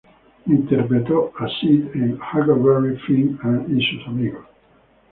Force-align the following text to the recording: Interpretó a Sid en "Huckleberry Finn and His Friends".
Interpretó 0.47 1.31
a 1.37 1.47
Sid 1.47 1.89
en 1.93 2.13
"Huckleberry 2.19 2.97
Finn 3.05 3.37
and 3.43 3.67
His 3.69 3.85
Friends". 4.03 4.35